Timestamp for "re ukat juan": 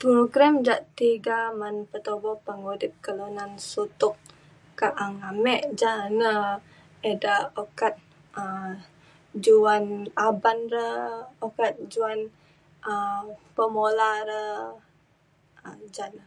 10.74-12.20